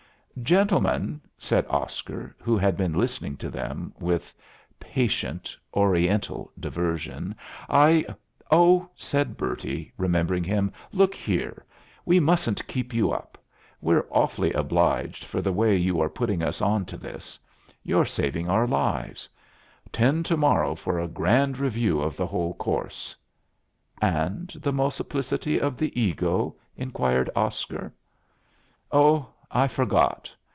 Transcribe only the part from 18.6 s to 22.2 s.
lives. Ten to morrow for a grand review of